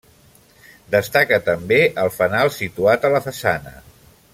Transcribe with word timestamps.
Destaca 0.95 1.39
també 1.51 1.79
el 2.05 2.11
fanal 2.17 2.53
situat 2.59 3.09
a 3.11 3.13
la 3.19 3.25
façana. 3.31 3.79